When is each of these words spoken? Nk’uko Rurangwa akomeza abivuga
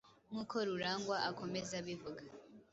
Nk’uko 0.29 0.55
Rurangwa 0.67 1.17
akomeza 1.29 1.73
abivuga 1.81 2.23